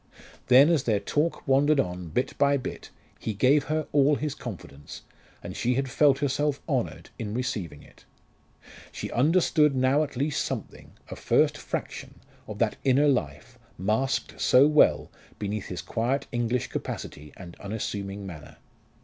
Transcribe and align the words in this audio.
Then, 0.47 0.69
as 0.71 0.85
their 0.85 0.99
talk 0.99 1.47
wandered 1.47 1.79
on, 1.79 2.07
bit 2.07 2.35
by 2.39 2.57
bit, 2.57 2.89
he 3.19 3.35
gave 3.35 3.65
her 3.65 3.85
all 3.91 4.15
his 4.15 4.33
confidence, 4.33 5.03
and 5.43 5.55
she 5.55 5.75
had 5.75 5.91
felt 5.91 6.17
herself 6.17 6.59
honoured 6.67 7.11
in 7.19 7.35
receiving 7.35 7.83
it. 7.83 8.05
She 8.91 9.11
understood 9.11 9.75
now 9.75 10.01
at 10.01 10.17
least 10.17 10.43
something 10.43 10.93
a 11.09 11.15
first 11.15 11.55
fraction 11.55 12.19
of 12.47 12.57
that 12.57 12.77
inner 12.83 13.07
life, 13.07 13.59
masked 13.77 14.41
so 14.41 14.65
well 14.67 15.11
beneath 15.37 15.67
his 15.67 15.83
quiet 15.83 16.25
English 16.31 16.69
capacity 16.69 17.31
and 17.37 17.55
unassuming 17.59 18.25
manner. 18.25 18.57